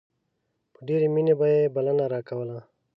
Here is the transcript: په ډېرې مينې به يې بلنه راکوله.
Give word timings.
په 0.73 0.79
ډېرې 0.87 1.07
مينې 1.15 1.33
به 1.39 1.45
يې 1.53 1.71
بلنه 1.75 2.05
راکوله. 2.13 2.59